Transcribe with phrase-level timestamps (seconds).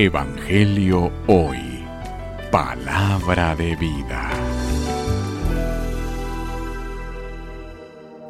[0.00, 1.84] Evangelio Hoy.
[2.52, 4.30] Palabra de vida.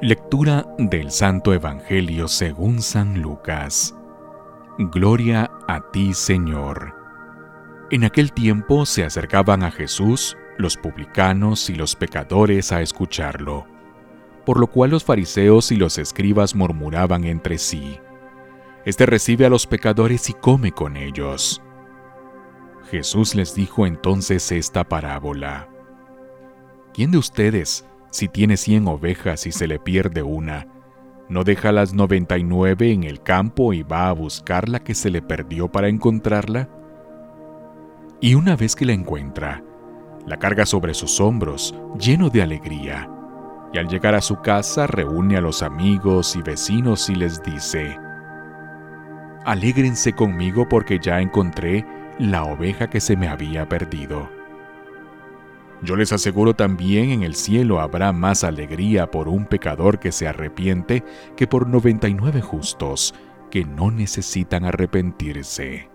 [0.00, 3.94] Lectura del Santo Evangelio según San Lucas.
[4.78, 6.94] Gloria a ti, Señor.
[7.90, 13.66] En aquel tiempo se acercaban a Jesús los publicanos y los pecadores a escucharlo,
[14.46, 18.00] por lo cual los fariseos y los escribas murmuraban entre sí
[18.84, 21.62] este recibe a los pecadores y come con ellos.
[22.90, 25.68] Jesús les dijo entonces esta parábola.
[26.92, 30.66] ¿Quién de ustedes, si tiene cien ovejas y se le pierde una,
[31.28, 34.94] no deja las noventa y nueve en el campo y va a buscar la que
[34.94, 36.68] se le perdió para encontrarla?
[38.20, 39.62] Y una vez que la encuentra,
[40.26, 43.08] la carga sobre sus hombros, lleno de alegría,
[43.72, 47.96] y al llegar a su casa reúne a los amigos y vecinos y les dice,
[49.44, 51.86] Alégrense conmigo porque ya encontré
[52.18, 54.28] la oveja que se me había perdido.
[55.82, 60.28] Yo les aseguro también en el cielo habrá más alegría por un pecador que se
[60.28, 61.02] arrepiente
[61.36, 63.14] que por 99 justos
[63.50, 65.88] que no necesitan arrepentirse.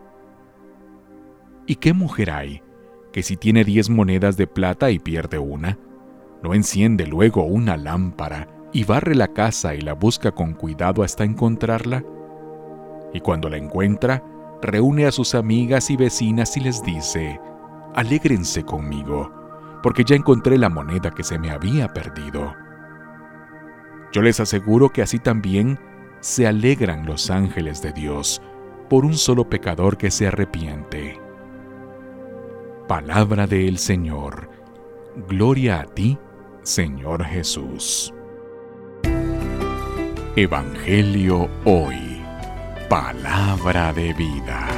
[1.68, 2.64] ¿Y qué mujer hay
[3.14, 5.78] que si tiene diez monedas de plata y pierde una,
[6.42, 11.24] no enciende luego una lámpara y barre la casa y la busca con cuidado hasta
[11.24, 12.04] encontrarla?
[13.16, 14.22] Y cuando la encuentra,
[14.62, 17.40] reúne a sus amigas y vecinas y les dice,
[17.94, 19.32] Alégrense conmigo,
[19.82, 22.54] porque ya encontré la moneda que se me había perdido.
[24.12, 25.80] Yo les aseguro que así también
[26.20, 28.42] se alegran los ángeles de Dios
[28.90, 31.18] por un solo pecador que se arrepiente.
[32.90, 34.50] Palabra del Señor.
[35.30, 36.18] Gloria a ti,
[36.64, 38.14] Señor Jesús.
[40.36, 42.05] Evangelio hoy.
[42.88, 44.75] Palabra de vida.